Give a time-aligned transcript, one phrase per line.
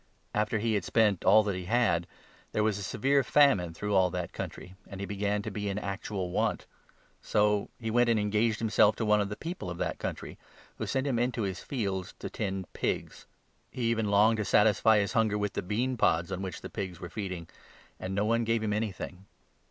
[0.33, 2.07] After he had spent all that he had,
[2.53, 5.69] there was a severe famine 14 through all that country, and he began to be
[5.69, 6.65] in actual want.
[7.21, 10.37] So he went and engaged himself to one of the people of that 15 country,
[10.79, 13.27] who sent him into his fields to tend pigs.
[13.69, 16.69] He even 16 longed to satisfy his hunger with the bean pods on which the
[16.71, 17.47] pigs were feeding;
[17.99, 19.27] and no one gave him anything.